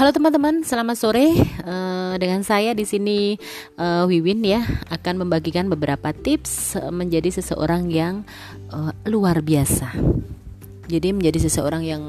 [0.00, 1.28] Halo teman-teman, selamat sore.
[1.60, 3.36] Uh, dengan saya di sini
[3.76, 8.24] uh, Wiwin ya akan membagikan beberapa tips menjadi seseorang yang
[8.72, 9.92] uh, luar biasa.
[10.88, 12.02] Jadi menjadi seseorang yang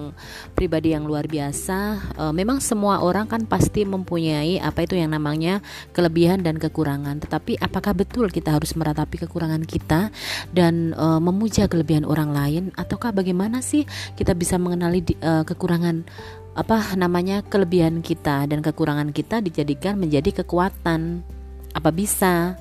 [0.55, 1.99] pribadi yang luar biasa.
[2.15, 5.59] Uh, memang semua orang kan pasti mempunyai apa itu yang namanya
[5.91, 7.19] kelebihan dan kekurangan.
[7.19, 10.15] Tetapi apakah betul kita harus meratapi kekurangan kita
[10.55, 13.83] dan uh, memuja kelebihan orang lain, ataukah bagaimana sih
[14.15, 16.07] kita bisa mengenali uh, kekurangan
[16.51, 21.23] apa namanya kelebihan kita dan kekurangan kita dijadikan menjadi kekuatan.
[21.71, 22.59] Apa bisa?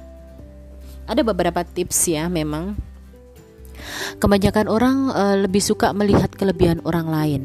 [1.10, 2.78] Ada beberapa tips ya memang.
[4.22, 7.42] Kebanyakan orang e, lebih suka melihat kelebihan orang lain.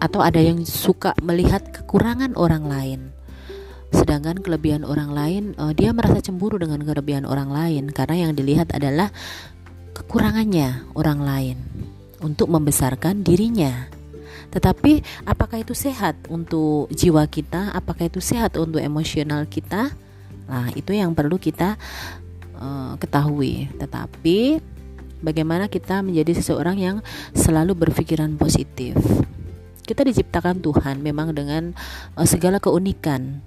[0.00, 3.00] Atau ada yang suka melihat kekurangan orang lain.
[3.92, 7.92] Sedangkan kelebihan orang lain e, dia merasa cemburu dengan kelebihan orang lain.
[7.92, 9.12] Karena yang dilihat adalah
[9.92, 11.58] kekurangannya orang lain
[12.24, 13.97] untuk membesarkan dirinya
[14.48, 17.72] tetapi apakah itu sehat untuk jiwa kita?
[17.76, 19.92] Apakah itu sehat untuk emosional kita?
[20.48, 21.76] Nah, itu yang perlu kita
[22.56, 23.68] uh, ketahui.
[23.76, 24.58] Tetapi
[25.20, 26.96] bagaimana kita menjadi seseorang yang
[27.36, 28.96] selalu berpikiran positif?
[29.84, 31.72] Kita diciptakan Tuhan memang dengan
[32.16, 33.40] uh, segala keunikan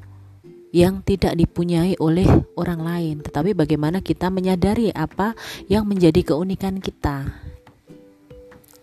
[0.72, 5.36] yang tidak dipunyai oleh orang lain, tetapi bagaimana kita menyadari apa
[5.68, 7.28] yang menjadi keunikan kita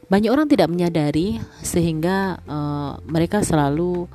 [0.08, 4.08] banyak orang tidak menyadari sehingga uh, mereka selalu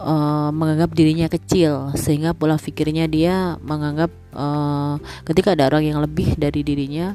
[0.00, 4.96] uh, menganggap dirinya kecil sehingga pola pikirnya dia menganggap uh,
[5.28, 7.12] ketika ada orang yang lebih dari dirinya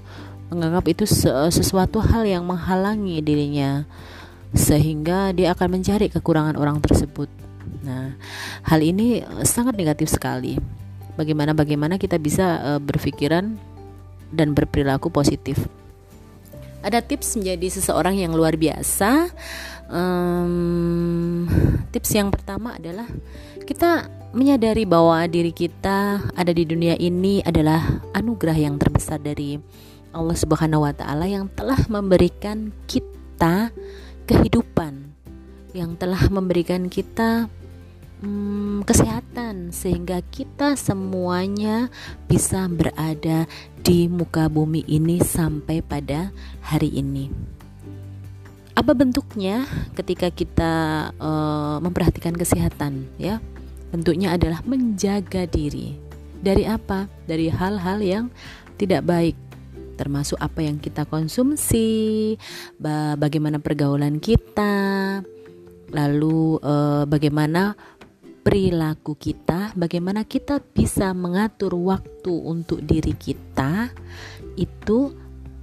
[0.53, 1.03] menganggap itu
[1.49, 3.83] sesuatu hal yang menghalangi dirinya
[4.55, 7.27] sehingga dia akan mencari kekurangan orang tersebut.
[7.83, 8.15] Nah,
[8.63, 10.55] hal ini sangat negatif sekali.
[11.19, 13.59] Bagaimana bagaimana kita bisa uh, berpikiran
[14.31, 15.67] dan berperilaku positif
[16.87, 19.27] ada tips menjadi seseorang yang luar biasa?
[19.91, 21.47] Um,
[21.91, 23.07] tips yang pertama adalah
[23.67, 29.59] kita menyadari bahwa diri kita ada di dunia ini adalah anugerah yang terbesar dari
[30.15, 33.71] Allah Subhanahu wa taala yang telah memberikan kita
[34.27, 35.07] kehidupan
[35.75, 37.51] yang telah memberikan kita
[38.21, 41.89] hmm, kesehatan sehingga kita semuanya
[42.25, 43.45] bisa berada
[43.81, 47.29] di muka bumi ini sampai pada hari ini.
[48.77, 49.65] Apa bentuknya
[49.97, 50.73] ketika kita
[51.17, 53.41] uh, memperhatikan kesehatan ya?
[53.89, 55.97] Bentuknya adalah menjaga diri.
[56.37, 57.09] Dari apa?
[57.25, 58.25] Dari hal-hal yang
[58.77, 59.35] tidak baik
[59.97, 62.37] termasuk apa yang kita konsumsi,
[63.17, 65.25] bagaimana pergaulan kita,
[65.91, 67.73] lalu eh, bagaimana
[68.47, 73.91] perilaku kita, bagaimana kita bisa mengatur waktu untuk diri kita
[74.55, 75.11] itu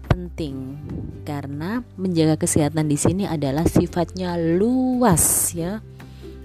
[0.04, 0.76] penting
[1.24, 5.80] karena menjaga kesehatan di sini adalah sifatnya luas ya.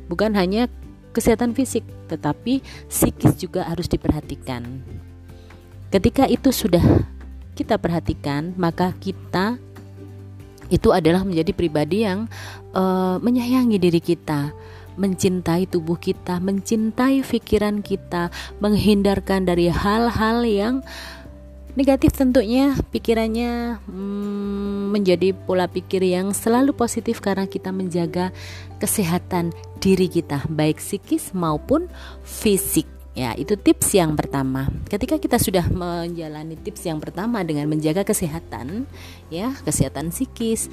[0.08, 0.72] Bukan hanya
[1.12, 4.64] kesehatan fisik, tetapi psikis juga harus diperhatikan.
[5.92, 7.04] Ketika itu sudah
[7.52, 9.60] kita perhatikan, maka kita
[10.72, 12.32] itu adalah menjadi pribadi yang
[12.72, 14.56] uh, menyayangi diri kita
[14.96, 18.34] mencintai tubuh kita, mencintai pikiran kita,
[18.64, 20.76] menghindarkan dari hal-hal yang
[21.78, 28.34] negatif tentunya pikirannya hmm, menjadi pola pikir yang selalu positif karena kita menjaga
[28.82, 31.88] kesehatan diri kita baik psikis maupun
[32.26, 32.84] fisik.
[33.18, 34.72] Ya itu tips yang pertama.
[34.88, 38.88] Ketika kita sudah menjalani tips yang pertama dengan menjaga kesehatan
[39.28, 40.72] ya kesehatan psikis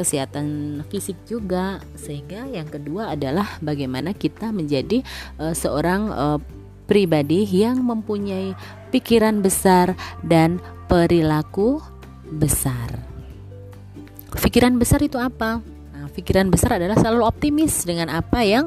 [0.00, 5.04] kesehatan fisik juga sehingga yang kedua adalah bagaimana kita menjadi
[5.36, 6.40] uh, seorang uh,
[6.88, 8.56] pribadi yang mempunyai
[8.88, 9.92] pikiran besar
[10.24, 10.58] dan
[10.88, 11.78] perilaku
[12.32, 12.98] besar.
[14.40, 15.62] Pikiran besar itu apa?
[15.94, 18.66] Nah, pikiran besar adalah selalu optimis dengan apa yang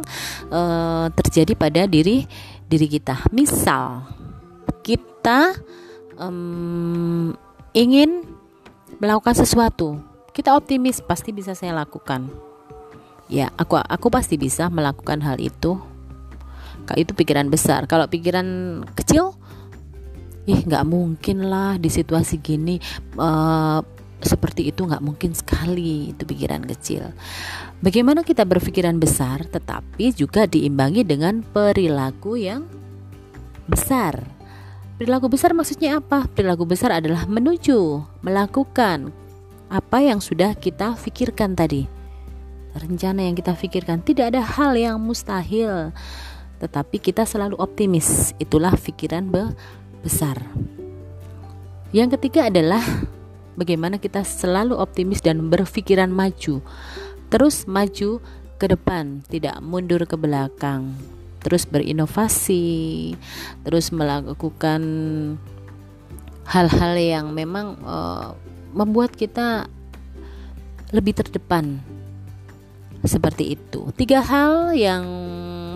[0.54, 2.24] uh, terjadi pada diri
[2.70, 3.28] diri kita.
[3.36, 4.08] Misal
[4.86, 5.56] kita
[6.16, 7.36] um,
[7.76, 8.24] ingin
[9.04, 12.28] melakukan sesuatu kita optimis pasti bisa saya lakukan.
[13.30, 15.78] Ya aku aku pasti bisa melakukan hal itu.
[16.84, 17.86] Kak itu pikiran besar.
[17.88, 19.38] Kalau pikiran kecil
[20.44, 22.82] ih nggak mungkin lah di situasi gini.
[23.16, 23.80] Uh,
[24.24, 27.14] seperti itu nggak mungkin sekali itu pikiran kecil.
[27.80, 32.66] Bagaimana kita berpikiran besar tetapi juga diimbangi dengan perilaku yang
[33.70, 34.20] besar.
[34.98, 36.28] Perilaku besar maksudnya apa?
[36.32, 39.23] Perilaku besar adalah menuju melakukan
[39.74, 41.90] apa yang sudah kita pikirkan tadi.
[42.78, 45.90] Rencana yang kita pikirkan tidak ada hal yang mustahil,
[46.62, 48.38] tetapi kita selalu optimis.
[48.38, 49.34] Itulah pikiran
[50.06, 50.38] besar.
[51.90, 52.86] Yang ketiga adalah
[53.58, 56.62] bagaimana kita selalu optimis dan berpikiran maju.
[57.34, 58.22] Terus maju
[58.62, 60.94] ke depan, tidak mundur ke belakang.
[61.42, 63.14] Terus berinovasi,
[63.66, 64.82] terus melakukan
[66.46, 68.38] hal-hal yang memang uh,
[68.74, 69.70] membuat kita
[70.94, 71.80] lebih terdepan.
[73.04, 73.92] Seperti itu.
[74.00, 75.04] Tiga hal yang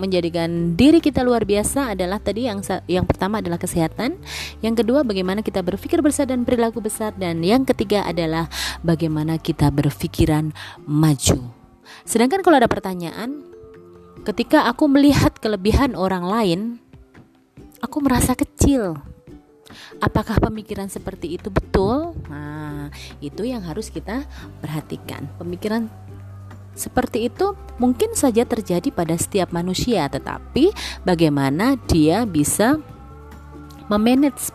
[0.00, 4.16] menjadikan diri kita luar biasa adalah tadi yang yang pertama adalah kesehatan,
[4.64, 8.46] yang kedua bagaimana kita berpikir besar dan perilaku besar dan yang ketiga adalah
[8.80, 10.54] bagaimana kita berpikiran
[10.88, 11.52] maju.
[12.08, 13.44] Sedangkan kalau ada pertanyaan,
[14.24, 16.60] ketika aku melihat kelebihan orang lain,
[17.84, 18.96] aku merasa kecil.
[19.98, 22.14] Apakah pemikiran seperti itu betul?
[22.30, 22.57] Nah,
[23.20, 24.24] itu yang harus kita
[24.60, 25.28] perhatikan.
[25.38, 25.88] Pemikiran
[26.78, 30.70] seperti itu mungkin saja terjadi pada setiap manusia, tetapi
[31.02, 32.78] bagaimana dia bisa
[33.90, 34.54] memanage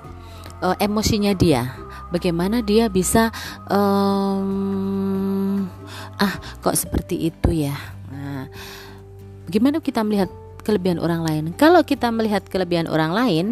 [0.63, 1.75] uh, emosinya dia,
[2.15, 3.27] bagaimana dia bisa
[3.67, 5.67] um,
[6.15, 7.75] ah kok seperti itu ya.
[8.07, 8.47] Nah,
[9.43, 10.31] bagaimana kita melihat
[10.63, 11.51] kelebihan orang lain?
[11.59, 13.45] Kalau kita melihat kelebihan orang lain,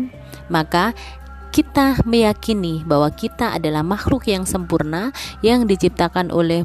[0.47, 0.95] maka
[1.51, 5.11] kita meyakini bahwa kita adalah makhluk yang sempurna
[5.43, 6.63] yang diciptakan oleh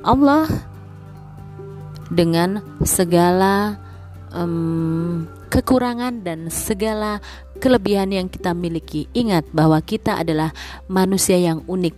[0.00, 0.48] Allah
[2.08, 3.76] dengan segala
[4.32, 7.22] um, kekurangan dan segala
[7.62, 9.06] kelebihan yang kita miliki.
[9.14, 10.50] Ingat bahwa kita adalah
[10.90, 11.94] manusia yang unik,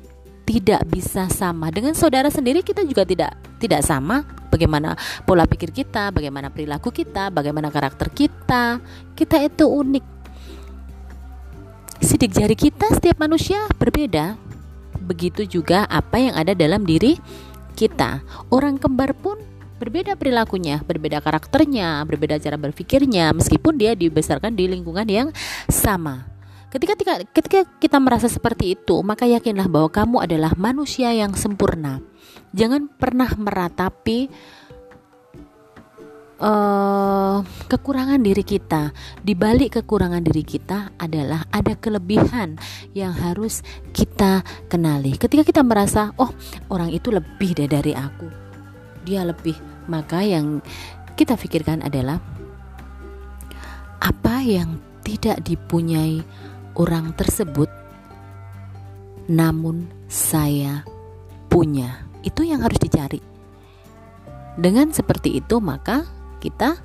[0.47, 2.63] tidak bisa sama dengan saudara sendiri.
[2.63, 4.23] Kita juga tidak tidak sama.
[4.47, 4.95] Bagaimana
[5.27, 8.79] pola pikir kita, bagaimana perilaku kita, bagaimana karakter kita.
[9.17, 10.16] Kita itu unik.
[12.01, 14.37] Sidik jari kita setiap manusia berbeda.
[15.01, 17.17] Begitu juga apa yang ada dalam diri
[17.73, 18.21] kita.
[18.53, 19.41] Orang kembar pun
[19.77, 25.29] berbeda perilakunya, berbeda karakternya, berbeda cara berpikirnya, meskipun dia dibesarkan di lingkungan yang
[25.69, 26.29] sama.
[26.73, 26.93] Ketika,
[27.33, 32.03] ketika, kita merasa seperti itu, maka yakinlah bahwa kamu adalah manusia yang sempurna.
[32.53, 34.29] Jangan pernah meratapi
[36.41, 38.93] uh, kekurangan diri kita.
[39.21, 42.61] Di balik kekurangan diri kita adalah ada kelebihan
[42.93, 45.17] yang harus kita kenali.
[45.17, 46.33] Ketika kita merasa, oh
[46.73, 48.29] orang itu lebih dari aku,
[49.05, 49.57] dia lebih.
[49.87, 50.61] Maka yang
[51.15, 52.19] kita pikirkan adalah
[54.03, 56.21] apa yang tidak dipunyai
[56.77, 57.71] orang tersebut
[59.27, 60.87] namun saya
[61.51, 62.07] punya.
[62.23, 63.23] Itu yang harus dicari.
[64.59, 66.81] Dengan seperti itu maka kita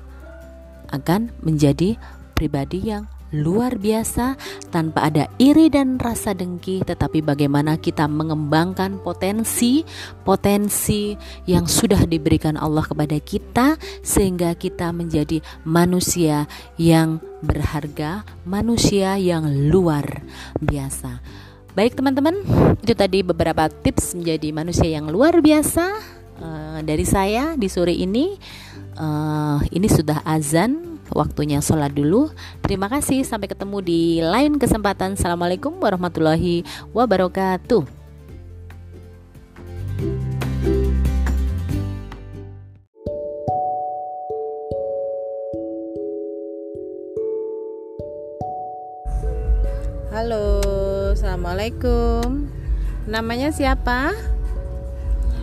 [0.92, 1.96] akan menjadi
[2.36, 4.36] pribadi yang luar biasa
[4.68, 9.80] tanpa ada iri dan rasa dengki tetapi bagaimana kita mengembangkan potensi
[10.20, 11.16] potensi
[11.48, 16.44] yang sudah diberikan Allah kepada kita sehingga kita menjadi manusia
[16.76, 20.22] yang berharga manusia yang luar
[20.60, 21.24] biasa.
[21.72, 22.36] Baik teman-teman
[22.84, 25.86] itu tadi beberapa tips menjadi manusia yang luar biasa
[26.36, 28.36] uh, dari saya di sore ini
[29.02, 32.30] uh, ini sudah azan waktunya sholat dulu.
[32.62, 35.18] Terima kasih, sampai ketemu di lain kesempatan.
[35.18, 36.62] Assalamualaikum warahmatullahi
[36.94, 37.82] wabarakatuh.
[50.12, 50.60] Halo,
[51.16, 52.46] assalamualaikum.
[53.10, 54.14] Namanya siapa?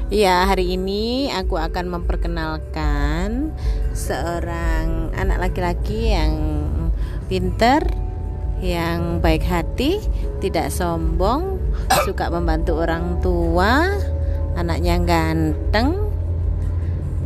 [0.10, 2.89] Ya, hari ini aku akan memperkenalkan
[4.10, 6.34] seorang anak laki-laki yang
[7.30, 7.86] pinter,
[8.58, 10.02] yang baik hati,
[10.42, 11.62] tidak sombong,
[12.10, 13.94] suka membantu orang tua,
[14.58, 16.10] anaknya ganteng.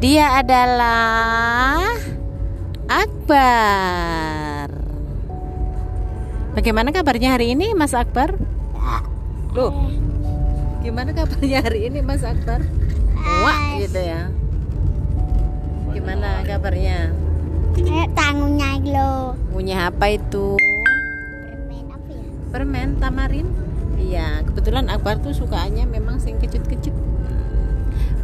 [0.03, 1.87] Dia adalah
[2.91, 4.67] Akbar.
[6.53, 8.35] Bagaimana kabarnya hari ini, Mas Akbar?
[9.55, 9.71] Loh,
[10.83, 12.59] Gimana kabarnya hari ini Mas Akbar?
[13.15, 14.27] Wah gitu ya.
[16.03, 17.15] Gimana kabarnya?
[17.79, 19.39] Eh, tangunya lo.
[19.55, 20.59] Punya apa itu?
[20.59, 22.27] Permen apa ya?
[22.51, 23.47] Permen tamarin.
[23.95, 26.91] Iya, kebetulan Akbar tuh sukanya memang sing kecut-kecut.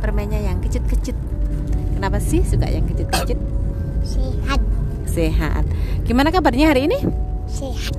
[0.04, 1.16] Permennya yang kecut-kecut.
[1.96, 3.40] Kenapa sih suka yang kecut-kecut?
[4.04, 4.60] Sehat.
[5.08, 5.64] Sehat.
[6.04, 7.00] Gimana kabarnya hari ini?
[7.48, 7.96] Sehat.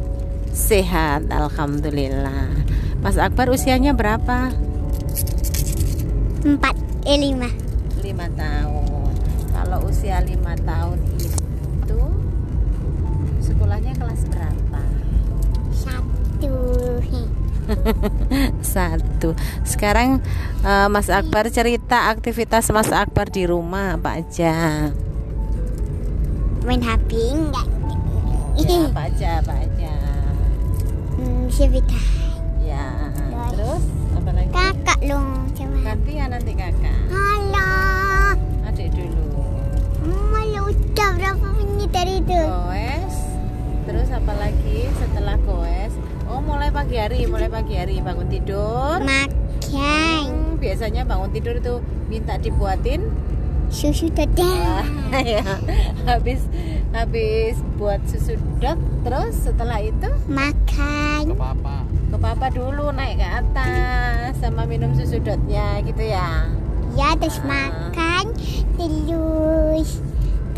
[0.53, 2.53] Sehat, alhamdulillah.
[3.01, 4.53] Mas Akbar usianya berapa?
[6.45, 6.77] Empat,
[7.09, 7.49] eh lima.
[8.05, 8.90] Lima tahun.
[10.01, 12.01] Usia lima tahun itu
[13.45, 14.81] sekolahnya kelas berapa?
[15.77, 16.57] Satu.
[18.65, 19.37] Satu.
[19.61, 20.25] Sekarang
[20.65, 24.89] uh, Mas Akbar cerita aktivitas Mas Akbar di rumah apa aja?
[26.65, 27.69] Main HP enggak?
[28.57, 29.45] Ya, apa aja?
[29.45, 29.95] Apa aja?
[31.21, 32.01] Hmm, sebentar.
[33.53, 33.85] Terus
[34.17, 34.49] apa lagi?
[34.49, 35.45] Kakak dong.
[35.85, 36.97] Ganti ya nanti kakak.
[37.13, 38.00] Halo
[41.01, 42.37] jam berapa menit dari itu.
[42.37, 43.17] Goes.
[43.89, 45.97] Terus apa lagi setelah goes?
[46.29, 48.05] Oh mulai pagi hari mulai pagi hari.
[48.05, 49.01] Bangun tidur.
[49.01, 50.25] Makan.
[50.29, 51.81] Hmm, biasanya bangun tidur itu
[52.13, 53.09] minta dibuatin.
[53.73, 54.85] Susu dadah.
[55.17, 55.41] ah, ya.
[56.05, 56.45] habis
[56.93, 60.13] habis buat susu dot terus setelah itu?
[60.29, 61.33] Makan.
[61.33, 61.77] Ke papa.
[62.13, 66.45] Ke papa dulu naik ke atas sama minum susu dotnya gitu ya.
[66.93, 67.49] Ya terus ah.
[67.49, 68.37] makan
[68.77, 70.10] terus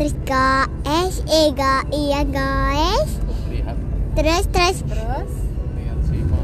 [0.03, 3.07] terus guys eh ga iya guys
[3.47, 3.71] lihat.
[4.19, 4.77] Terus terus.
[4.83, 5.31] Terus?
[5.79, 6.39] Lihat Siva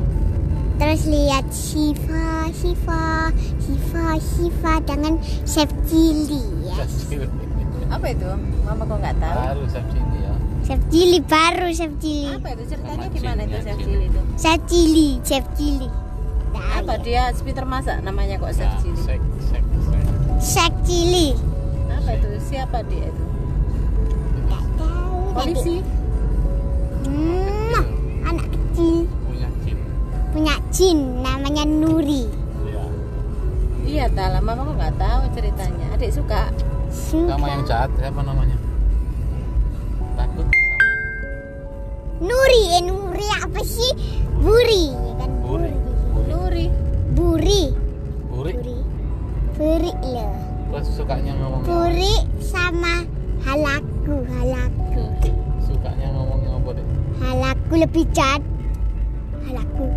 [0.79, 6.39] terus lihat Shiva Shiva Shiva Shiva dengan chef Chili
[6.71, 6.87] ya.
[7.91, 8.31] Apa itu?
[8.63, 9.43] Mama kok nggak tahu?
[9.43, 10.33] Baru Chef Cili ya.
[10.63, 12.63] Chef Chili baru chef Chili apa itu?
[12.63, 13.83] Ceritanya Sama gimana itu Cili, chef Cili.
[13.83, 14.21] Cili itu?
[14.39, 15.89] Chef Chili chef Chili
[16.79, 17.99] apa dia speeder masak?
[18.07, 19.19] Namanya kok chef Ya, Cili sek
[19.51, 20.03] sek sek.
[20.39, 21.35] Chef Chili
[21.91, 22.29] apa itu?
[22.39, 23.28] Siapa dia itu
[25.39, 25.75] polisi.
[27.07, 27.83] Hmm,
[28.27, 29.07] anak kecil.
[29.07, 29.77] Punya jin.
[30.35, 32.23] Punya jin namanya Nuri.
[32.67, 32.83] Ya
[33.87, 35.85] iya tahu mama kok nggak tahu ceritanya.
[35.95, 36.51] Adik suka?
[36.91, 37.39] Suka.
[37.39, 38.57] Sama yang jahat siapa namanya?
[40.19, 40.75] Takut sama
[42.19, 43.91] Nuri eh Nuri apa sih?
[44.39, 44.91] Buri.
[44.91, 45.73] Ya kan Buri.
[46.27, 46.65] Nuri.
[47.15, 47.61] Buri.
[48.29, 48.53] Buri?
[48.53, 48.77] Buri.
[49.59, 53.01] Buri loh terus sukanya ngomong Buri sama
[53.41, 55.03] halaku halaku
[55.65, 56.85] sukanya ngomongnya apa deh
[58.11, 58.43] jahat
[59.47, 59.87] halaku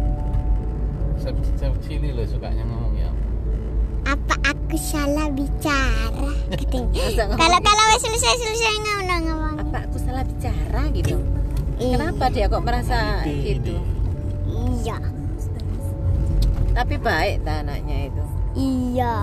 [1.19, 3.23] Chef, Chef Cili loh sukanya ngomongnya apa?
[4.15, 6.31] apa aku salah bicara?
[6.59, 7.39] Katanya ngomong?
[7.39, 7.67] Kalau gitu?
[7.71, 9.55] kalau wes selesai selesai ngomong ngomong.
[9.63, 11.17] Apa aku salah bicara gitu?
[11.83, 11.97] Iya.
[11.99, 13.79] kenapa dia kok merasa gitu?
[14.47, 14.97] Iya.
[16.73, 18.23] Tapi baik tak anaknya itu.
[18.59, 19.15] Iya.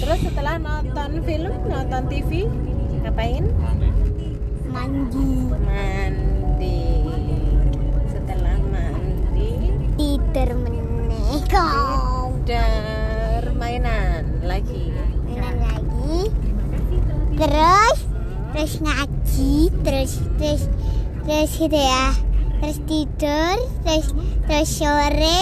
[0.00, 2.30] Terus setelah nonton film nonton TV
[3.02, 3.44] ngapain?
[3.58, 4.09] Mandi
[4.70, 5.50] mandi.
[5.50, 6.80] Mandi.
[8.06, 9.50] Setelah mandi.
[9.98, 14.94] Tidur meneh kau dar mainan lagi.
[15.26, 16.30] Mainan lagi.
[17.34, 17.98] Terus
[18.50, 20.62] terus ngaji terus terus
[21.26, 22.14] terus gitu ya.
[22.60, 24.06] Terus tidur terus
[24.46, 25.40] terus sore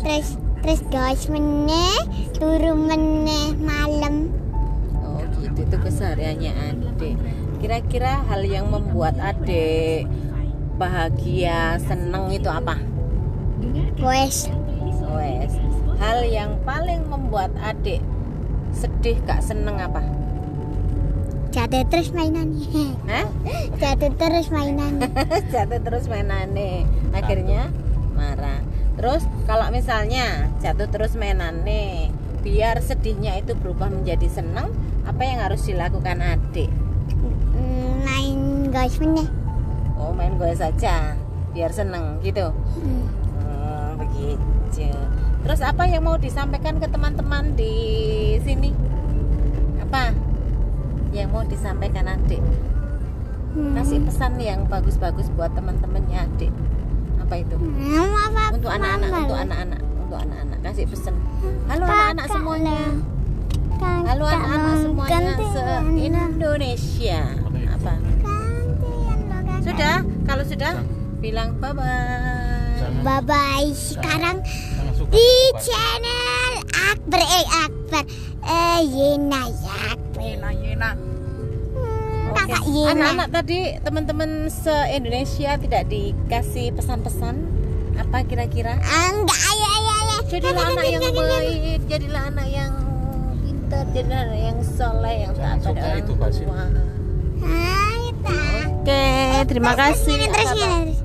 [0.00, 1.96] terus terus guys meneh
[2.40, 4.32] turun meneh malam.
[5.04, 5.66] Oh gitu.
[5.66, 7.18] Itu kesehariannya adik
[7.66, 10.06] kira-kira hal yang membuat adik
[10.78, 12.78] bahagia seneng itu apa
[13.98, 14.46] wes
[15.06, 15.54] Wes.
[15.98, 17.98] Hal yang paling membuat adik
[18.70, 19.98] sedih gak seneng apa?
[21.50, 23.26] jatuh terus mainannya Hah?
[23.82, 25.10] jatuh terus mainannya
[25.54, 26.86] jatuh terus mainannya.
[27.16, 27.74] Akhirnya
[28.14, 28.62] marah.
[28.94, 32.14] Terus kalau misalnya jatuh terus mainannya,
[32.46, 34.70] biar sedihnya itu berubah menjadi seneng,
[35.08, 36.68] apa yang harus dilakukan adik?
[38.76, 39.24] Guys meneh
[39.96, 41.16] Oh main gue saja,
[41.56, 42.52] biar seneng gitu.
[42.52, 43.08] Hmm.
[43.40, 44.92] Hmm, begitu.
[45.48, 47.72] Terus apa yang mau disampaikan ke teman-teman di
[48.44, 48.76] sini?
[49.80, 50.12] Apa
[51.16, 52.44] yang mau disampaikan adik?
[53.56, 53.80] Hmm.
[53.80, 56.52] Kasih pesan yang bagus-bagus buat teman-temannya adik.
[57.24, 57.56] Apa itu?
[57.56, 60.58] Hmm, apa Untuk anak-anak, untuk anak-anak, untuk anak-anak.
[60.60, 61.16] Kasih pesan.
[61.72, 62.80] Halo anak-anak semuanya.
[63.80, 65.64] Halo anak-anak semuanya se.
[66.12, 67.45] Indonesia.
[69.76, 70.00] Sudah?
[70.24, 70.72] Kalau sudah,
[71.20, 72.80] bilang bye bye.
[73.04, 73.68] Bye bye.
[73.76, 74.40] Sekarang
[75.12, 75.28] di
[75.60, 76.64] channel
[76.96, 78.04] Akbar eh Akbar
[78.40, 80.96] eh Yena ya Akbar.
[81.76, 82.62] Hmm, Kakak.
[82.64, 82.88] Yena.
[82.96, 87.36] Anak-anak tadi teman-teman se-Indonesia tidak dikasih pesan-pesan
[88.00, 88.80] apa kira-kira?
[88.80, 90.16] Ah, Enggak ayo ayo ayo.
[90.24, 92.72] Jadilah anak yang baik, jadilah anak yang
[93.44, 97.75] pintar, jadilah anak yang soleh, yang taat pada suka orang tua.
[98.86, 99.02] Oke,
[99.50, 100.30] terima kasih.
[100.30, 101.02] Terus.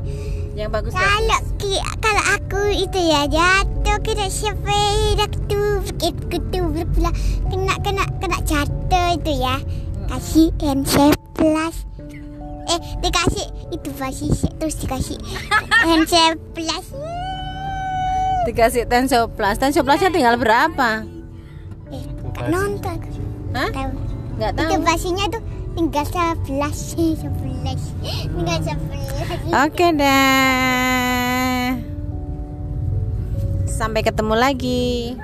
[0.53, 5.97] Yang bagus Kalau ki, kalau aku itu ya jatuh kena sepeda ketubrak
[6.29, 7.09] ketubrak pula
[7.49, 9.57] kena kena kena jatuh itu ya
[10.13, 11.89] kasih handset plus
[12.69, 14.29] eh dikasih itu pasti
[14.61, 15.17] terus dikasih
[15.89, 16.85] handset plus
[18.41, 19.57] Dikasih tenso plus.
[19.57, 21.01] Tenso plusnya tinggal berapa?
[21.89, 22.03] eh
[22.45, 22.97] nonton
[23.57, 23.69] Hah?
[23.73, 23.89] tahu
[24.37, 24.85] Nggak itu tahu.
[24.85, 25.41] pastinya tuh
[25.75, 29.01] tinggal sebelas sebelas tinggal sebelas
[29.51, 31.67] Oke deh.
[33.67, 35.15] Sampai ketemu lagi.